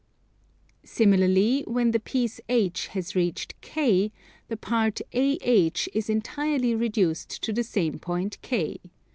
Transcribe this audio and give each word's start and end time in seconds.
Similarly 0.83 1.63
when 1.67 1.91
the 1.91 1.99
piece 1.99 2.41
H 2.49 2.87
has 2.87 3.13
reached 3.15 3.53
K, 3.61 4.11
the 4.47 4.57
part 4.57 4.99
AH 5.13 5.85
is 5.93 6.09
entirely 6.09 6.73
reduced 6.73 7.29
to 7.43 7.53
the 7.53 7.63
same 7.63 7.99
point 7.99 8.41
K. 8.41 8.79